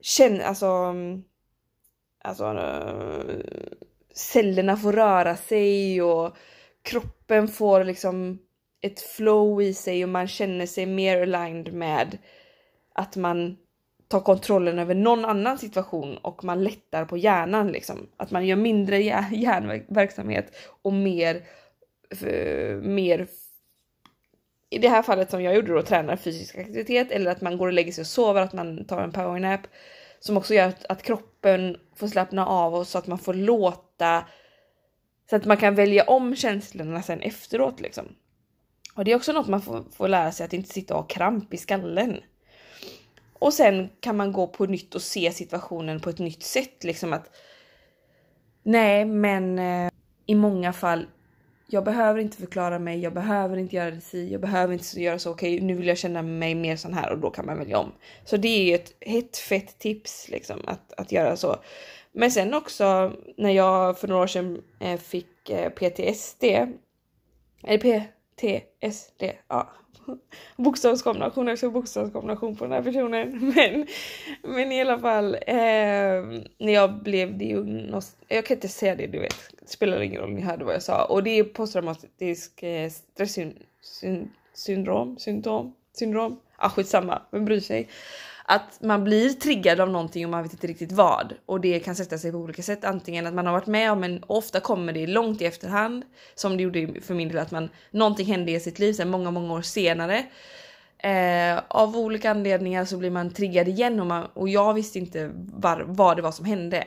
[0.00, 0.94] känna alltså.
[2.24, 2.44] Alltså.
[2.44, 3.36] Eh,
[4.14, 6.36] cellerna får röra sig och
[6.82, 8.38] kroppen får liksom
[8.80, 12.18] ett flow i sig och man känner sig mer aligned med
[12.94, 13.56] att man
[14.12, 18.08] ta kontrollen över någon annan situation och man lättar på hjärnan liksom.
[18.16, 21.42] Att man gör mindre hjärnverksamhet och mer,
[22.82, 23.26] mer
[24.70, 27.66] i det här fallet som jag gjorde då tränar fysisk aktivitet eller att man går
[27.66, 29.60] och lägger sig och sover, att man tar en powernap
[30.20, 34.24] som också gör att, att kroppen får slappna av och så att man får låta
[35.30, 38.04] så att man kan välja om känslorna sen efteråt liksom.
[38.94, 41.08] Och det är också något man får, får lära sig att inte sitta och ha
[41.08, 42.20] kramp i skallen.
[43.42, 47.12] Och sen kan man gå på nytt och se situationen på ett nytt sätt liksom
[47.12, 47.30] att
[48.62, 49.90] nej, men eh,
[50.26, 51.06] i många fall
[51.66, 55.18] jag behöver inte förklara mig, jag behöver inte göra det si, jag behöver inte göra
[55.18, 55.30] så.
[55.30, 57.78] Okej, okay, nu vill jag känna mig mer sån här och då kan man välja
[57.78, 57.92] om.
[58.24, 61.56] Så det är ju ett hett fett tips liksom att, att göra så.
[62.12, 66.44] Men sen också när jag för några år sedan eh, fick eh, PTSD,
[67.62, 69.72] eller PTSD, ja
[70.56, 73.52] bokstavskombination efter bokstavskombination på den här personen.
[73.56, 73.86] Men,
[74.42, 75.54] men i alla fall, eh,
[76.58, 78.16] när jag blev diagnos...
[78.28, 79.36] Jag kan inte säga det, du vet.
[79.60, 81.04] Det spelar ingen roll, ni hörde vad jag sa.
[81.04, 86.40] Och det är posttraumatisk eh, stresssyndrom, syn, syndrom, syndrom.
[86.56, 87.88] Ah, skitsamma, vem bryr sig?
[88.44, 91.32] Att man blir triggad av någonting och man vet inte riktigt vad.
[91.46, 92.84] Och det kan sätta sig på olika sätt.
[92.84, 96.04] Antingen att man har varit med om en, ofta kommer det långt i efterhand.
[96.34, 99.30] Som det gjorde för min del att man, någonting hände i sitt liv sen många,
[99.30, 100.24] många år senare.
[100.98, 105.30] Eh, av olika anledningar så blir man triggad igen och, man, och jag visste inte
[105.34, 106.84] var, vad det var som hände.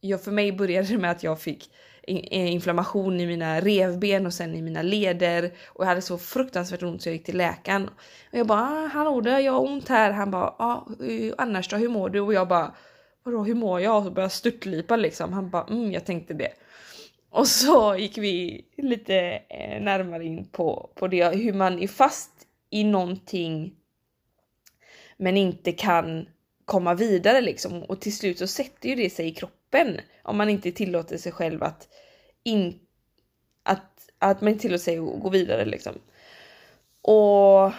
[0.00, 1.70] Jag, för mig började det med att jag fick
[2.02, 6.82] Eh, inflammation i mina revben och sen i mina leder och jag hade så fruktansvärt
[6.82, 7.88] ont så jag gick till läkaren.
[8.32, 10.10] Och jag bara ah, hallå du, jag har ont här.
[10.10, 12.20] Han bara ja ah, eh, annars då hur mår du?
[12.20, 12.74] Och jag bara
[13.22, 13.96] vadå hur mår jag?
[13.96, 15.32] Och så började jag störtlipa liksom.
[15.32, 16.52] Han bara mm jag tänkte det.
[17.30, 19.16] Och så gick vi lite
[19.48, 22.30] eh, närmare in på, på det hur man är fast
[22.70, 23.74] i någonting
[25.16, 26.26] men inte kan
[26.70, 30.48] komma vidare liksom och till slut så sätter ju det sig i kroppen om man
[30.48, 31.88] inte tillåter sig själv att
[32.42, 32.78] in,
[33.62, 35.94] att, att man inte tillåter sig att gå vidare liksom.
[37.02, 37.72] Och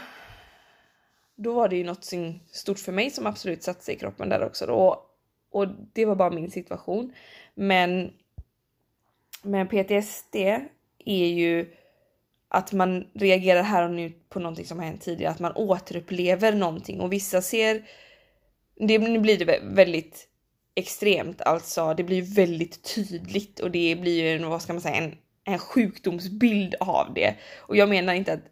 [1.36, 2.14] då var det ju något
[2.52, 5.06] stort för mig som absolut satte sig i kroppen där också då.
[5.52, 7.14] Och det var bara min situation.
[7.54, 8.14] Men,
[9.42, 10.36] men PTSD
[11.06, 11.76] är ju
[12.48, 16.54] att man reagerar här och nu på någonting som har hänt tidigare, att man återupplever
[16.54, 17.86] någonting och vissa ser
[18.80, 20.28] det, nu blir det väldigt
[20.76, 24.96] extremt, alltså det blir väldigt tydligt och det blir ju, en, vad ska man säga,
[24.96, 27.36] en, en sjukdomsbild av det.
[27.58, 28.44] Och jag menar inte att,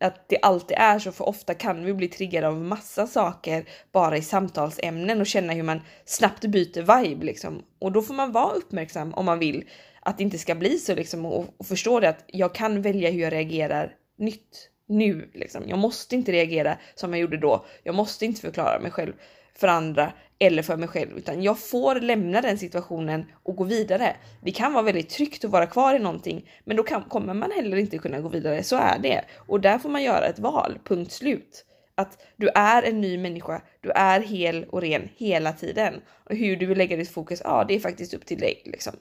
[0.00, 4.16] att det alltid är så, för ofta kan vi bli triggade av massa saker bara
[4.16, 7.62] i samtalsämnen och känna hur man snabbt byter vibe liksom.
[7.78, 9.64] Och då får man vara uppmärksam om man vill
[10.00, 13.10] att det inte ska bli så liksom och, och förstå det att jag kan välja
[13.10, 15.62] hur jag reagerar nytt nu liksom.
[15.66, 17.66] Jag måste inte reagera som jag gjorde då.
[17.82, 19.12] Jag måste inte förklara mig själv
[19.58, 24.16] för andra eller för mig själv utan jag får lämna den situationen och gå vidare.
[24.40, 27.50] Det kan vara väldigt tryggt att vara kvar i någonting men då kan, kommer man
[27.50, 29.24] heller inte kunna gå vidare, så är det.
[29.36, 31.64] Och där får man göra ett val, punkt slut.
[31.94, 35.94] Att du är en ny människa, du är hel och ren hela tiden.
[36.24, 38.92] Och hur du vill lägga ditt fokus, ja det är faktiskt upp till dig liksom.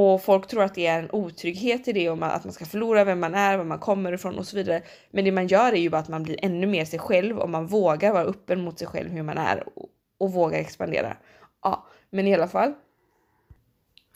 [0.00, 3.04] Och folk tror att det är en otrygghet i det och att man ska förlora
[3.04, 4.82] vem man är, var man kommer ifrån och så vidare.
[5.10, 7.50] Men det man gör är ju bara att man blir ännu mer sig själv och
[7.50, 11.16] man vågar vara öppen mot sig själv hur man är och, och vågar expandera.
[11.62, 12.74] Ja, men i alla fall.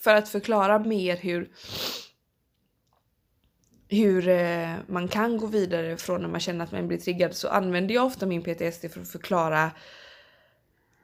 [0.01, 1.51] För att förklara mer hur
[3.89, 7.49] hur eh, man kan gå vidare från när man känner att man blir triggad så
[7.49, 9.71] använder jag ofta min PTSD för att förklara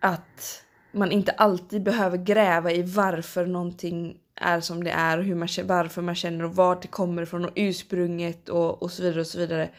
[0.01, 5.35] att man inte alltid behöver gräva i varför någonting är som det är och hur
[5.35, 9.21] man, varför man känner och vart det kommer ifrån och ursprunget och, och så vidare
[9.21, 9.71] och så vidare.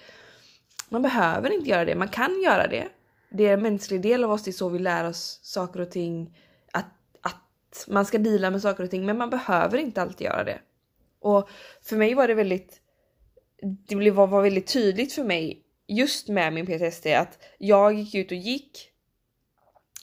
[0.89, 2.87] Man behöver inte göra det, man kan göra det.
[3.29, 5.91] Det är en mänsklig del av oss, det är så vi lär oss saker och
[5.91, 6.37] ting.
[6.73, 6.85] Att,
[7.21, 10.59] att man ska dela med saker och ting, men man behöver inte alltid göra det.
[11.19, 11.49] Och
[11.83, 12.81] för mig var det väldigt,
[13.87, 18.31] det var, var väldigt tydligt för mig just med min PTSD att jag gick ut
[18.31, 18.88] och gick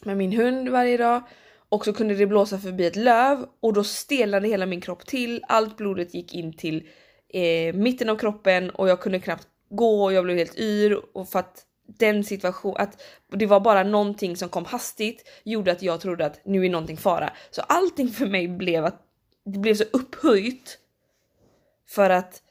[0.07, 1.23] med min hund varje dag
[1.69, 5.45] och så kunde det blåsa förbi ett löv och då stelnade hela min kropp till.
[5.49, 6.89] Allt blodet gick in till
[7.29, 11.29] eh, mitten av kroppen och jag kunde knappt gå och jag blev helt yr och
[11.29, 11.63] för att
[11.99, 16.41] den situation, att det var bara någonting som kom hastigt gjorde att jag trodde att
[16.45, 17.33] nu är någonting fara.
[17.51, 19.03] Så allting för mig blev att
[19.45, 20.79] det blev så upphöjt
[21.89, 22.43] för att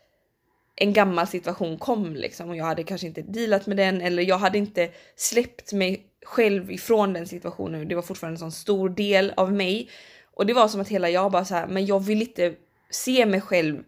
[0.76, 4.38] en gammal situation kom liksom och jag hade kanske inte dealat med den eller jag
[4.38, 7.88] hade inte släppt mig själv ifrån den situationen.
[7.88, 9.90] Det var fortfarande en sån stor del av mig
[10.34, 12.56] och det var som att hela jag bara så här, men jag vill inte
[12.90, 13.84] se mig själv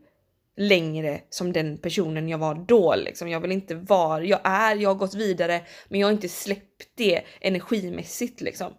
[0.56, 3.30] längre som den personen jag var då liksom.
[3.30, 6.90] Jag vill inte vara, jag är, jag har gått vidare, men jag har inte släppt
[6.96, 8.74] det energimässigt liksom.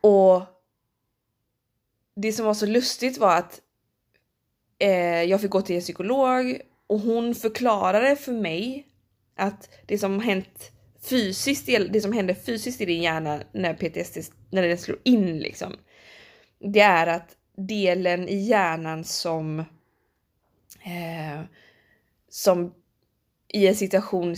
[0.00, 0.42] Och
[2.16, 3.60] det som var så lustigt var att
[4.78, 8.86] eh, jag fick gå till en psykolog och hon förklarade för mig
[9.36, 10.72] att det som hänt
[11.08, 15.72] fysiskt, det som händer fysiskt i din hjärna när PTSD, när den slår in liksom.
[16.58, 19.58] Det är att delen i hjärnan som
[20.84, 21.40] eh,
[22.28, 22.74] som
[23.48, 24.36] i en situation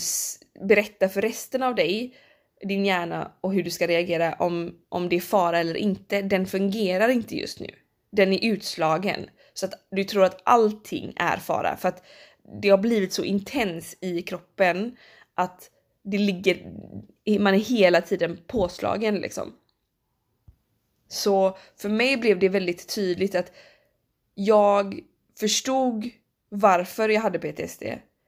[0.60, 2.14] berättar för resten av dig,
[2.60, 6.46] din hjärna och hur du ska reagera om, om det är fara eller inte, den
[6.46, 7.70] fungerar inte just nu.
[8.10, 12.02] Den är utslagen så att du tror att allting är fara för att
[12.62, 14.96] det har blivit så intens i kroppen
[15.34, 15.70] att
[16.10, 16.72] det ligger,
[17.38, 19.52] man är hela tiden påslagen liksom.
[21.08, 23.52] Så för mig blev det väldigt tydligt att
[24.34, 25.00] jag
[25.40, 26.10] förstod
[26.48, 27.82] varför jag hade PTSD.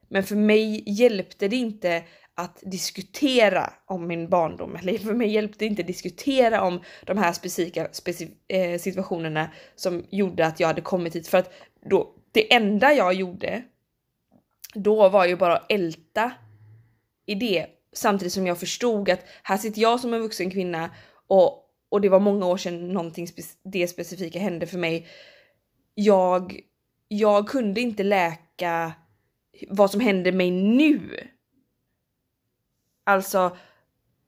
[0.07, 2.03] Men för mig hjälpte det inte
[2.35, 4.75] att diskutera om min barndom.
[4.75, 9.49] Eller för mig hjälpte det inte att diskutera om de här specifika specif eh, situationerna
[9.75, 11.27] som gjorde att jag hade kommit hit.
[11.27, 11.53] För att
[11.85, 13.63] då, det enda jag gjorde
[14.73, 16.31] då var ju bara att älta
[17.25, 20.89] i det samtidigt som jag förstod att här sitter jag som en vuxen kvinna
[21.27, 25.07] och, och det var många år sedan någonting spe det specifika hände för mig.
[25.93, 26.59] Jag,
[27.07, 28.93] jag kunde inte läka
[29.69, 31.27] vad som hände mig nu.
[33.03, 33.57] Alltså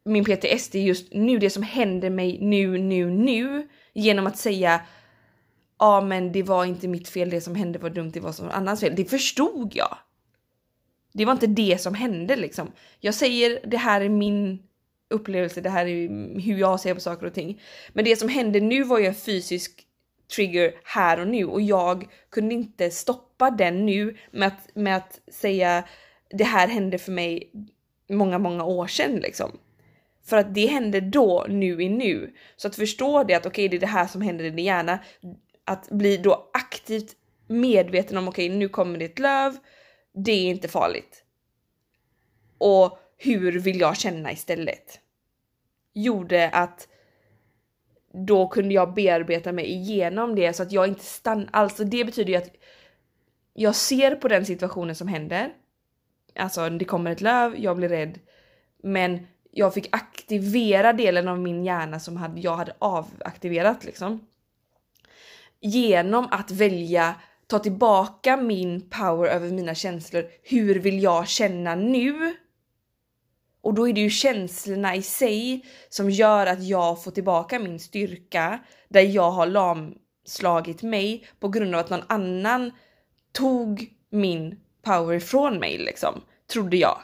[0.05, 4.81] min PTSD just nu, det som händer mig nu, nu, nu genom att säga
[5.79, 8.49] ja men det var inte mitt fel, det som hände var dumt, det var som
[8.49, 8.95] annans fel.
[8.95, 9.97] Det förstod jag.
[11.13, 12.71] Det var inte det som hände liksom.
[12.99, 14.63] Jag säger det här är min
[15.09, 17.61] upplevelse, det här är hur jag ser på saker och ting.
[17.93, 19.87] Men det som hände nu var ju en fysisk
[20.35, 25.19] trigger här och nu och jag kunde inte stoppa den nu med att, med att
[25.31, 25.83] säga
[26.29, 27.51] det här hände för mig
[28.09, 29.51] många, många år sedan liksom.
[30.25, 32.33] För att det hände då, nu i nu.
[32.55, 34.65] Så att förstå det att okej, okay, det är det här som händer i din
[34.65, 34.99] hjärna.
[35.65, 37.15] Att bli då aktivt
[37.47, 39.57] medveten om okej, okay, nu kommer det ett löv
[40.13, 41.23] det är inte farligt.
[42.57, 44.99] Och hur vill jag känna istället?
[45.93, 46.87] Gjorde att
[48.13, 51.49] då kunde jag bearbeta mig igenom det så att jag inte stannar.
[51.51, 52.55] Alltså det betyder ju att
[53.53, 55.53] jag ser på den situationen som händer.
[56.35, 58.19] Alltså det kommer ett löv, jag blir rädd.
[58.83, 64.27] Men jag fick aktivera delen av min hjärna som hade, jag hade avaktiverat liksom.
[65.59, 67.15] Genom att välja
[67.53, 70.25] ta tillbaka min power över mina känslor.
[70.43, 72.35] Hur vill jag känna nu?
[73.61, 77.79] Och då är det ju känslorna i sig som gör att jag får tillbaka min
[77.79, 82.71] styrka där jag har lamslagit mig på grund av att någon annan
[83.31, 86.21] tog min power ifrån mig liksom,
[86.53, 86.97] trodde jag.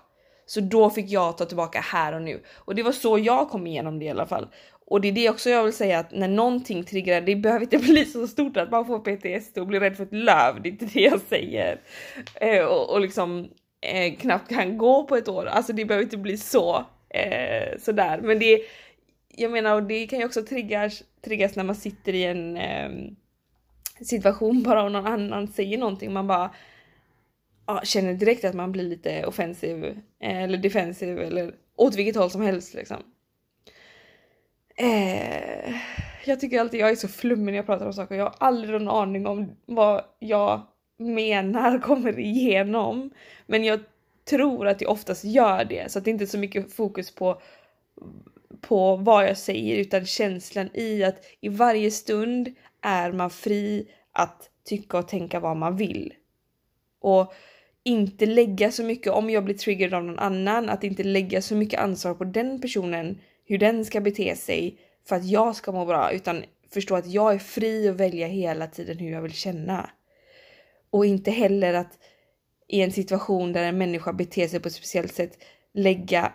[0.45, 3.67] Så då fick jag ta tillbaka här och nu och det var så jag kom
[3.67, 4.47] igenom det i alla fall.
[4.89, 7.77] Och det är det också jag vill säga att när någonting triggar, det behöver inte
[7.91, 10.61] bli så stort att man får PTSD och blir rädd för ett löv.
[10.61, 11.81] Det är inte det jag säger.
[12.35, 13.49] Eh, och, och liksom
[13.81, 15.45] eh, knappt kan gå på ett år.
[15.45, 18.21] Alltså det behöver inte bli så eh, sådär.
[18.21, 18.61] Men det,
[19.35, 22.89] jag menar, och det kan ju också triggas, triggas när man sitter i en eh,
[24.01, 26.13] situation bara och någon annan säger någonting.
[26.13, 26.53] Man bara
[27.67, 29.85] ja, känner direkt att man blir lite offensiv
[30.23, 33.03] eh, eller defensiv eller åt vilket håll som helst liksom.
[34.79, 35.75] Eh,
[36.25, 38.15] jag tycker alltid jag är så flummig när jag pratar om saker.
[38.15, 40.61] Jag har aldrig någon aning om vad jag
[40.97, 43.09] menar kommer igenom.
[43.45, 43.79] Men jag
[44.29, 47.41] tror att jag oftast gör det så att det inte är så mycket fokus på
[48.61, 54.49] på vad jag säger utan känslan i att i varje stund är man fri att
[54.65, 56.13] tycka och tänka vad man vill.
[56.99, 57.33] Och
[57.83, 61.55] inte lägga så mycket, om jag blir triggered av någon annan, att inte lägga så
[61.55, 63.19] mycket ansvar på den personen,
[63.49, 64.77] hur den ska bete sig
[65.07, 66.43] för att jag ska må bra, utan
[66.73, 69.89] förstå att jag är fri att välja hela tiden hur jag vill känna.
[70.89, 71.99] Och inte heller att
[72.67, 75.43] i en situation där en människa beter sig på ett speciellt sätt
[75.73, 76.33] lägga,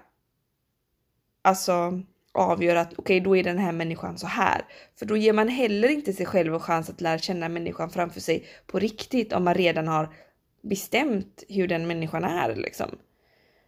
[1.42, 2.02] alltså
[2.32, 4.64] avgöra att okej, okay, då är den här människan så här.
[4.96, 8.20] För då ger man heller inte sig själv en chans att lära känna människan framför
[8.20, 10.14] sig på riktigt om man redan har
[10.62, 12.98] bestämt hur den människan är liksom.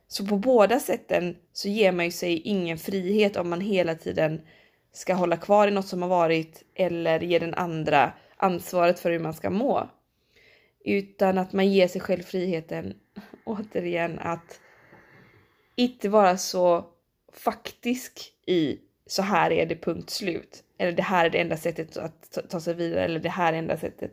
[0.09, 4.41] Så på båda sätten så ger man ju sig ingen frihet om man hela tiden
[4.93, 9.19] ska hålla kvar i något som har varit eller ge den andra ansvaret för hur
[9.19, 9.91] man ska må.
[10.85, 12.95] Utan att man ger sig själv friheten,
[13.45, 14.61] återigen, att
[15.77, 16.87] inte vara så
[17.33, 20.65] faktisk i så här är det punkt slut.
[20.79, 23.53] Eller det här är det enda sättet att ta sig vidare eller det här är
[23.53, 24.13] det enda sättet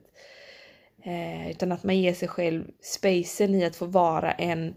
[1.05, 4.75] Eh, utan att man ger sig själv spacen i att få vara en,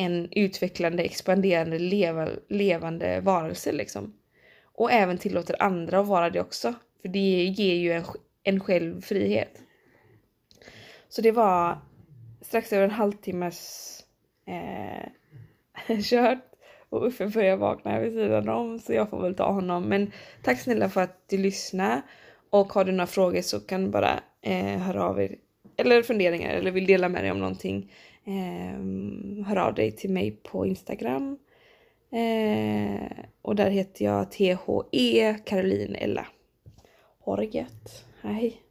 [0.00, 4.14] en utvecklande, expanderande, leva, levande varelse liksom.
[4.62, 6.74] Och även tillåter andra att vara det också.
[7.02, 8.04] För det ger ju en,
[8.42, 9.62] en själv frihet.
[11.08, 11.78] Så det var
[12.40, 13.88] strax över en halvtimmes
[14.46, 16.44] eh, kört
[16.88, 19.82] och Uffe börjar vakna vid sidan om så jag får väl ta honom.
[19.82, 22.02] Men tack snälla för att du lyssnade
[22.50, 25.36] och har du några frågor så kan du bara eh, höra av er
[25.76, 27.92] eller funderingar eller vill dela med dig om någonting.
[28.24, 31.38] Eh, hör av dig till mig på Instagram.
[32.12, 36.26] Eh, och där heter jag THE Caroline Ella.
[37.20, 38.04] Ha det gött.
[38.22, 38.62] Hej.